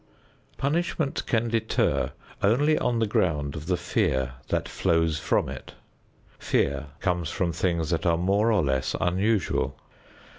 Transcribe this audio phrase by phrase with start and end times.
[0.57, 5.75] Punishment can deter only on the ground of the fear that flows from it.
[6.39, 9.79] Fear comes from things that are more or less unusual.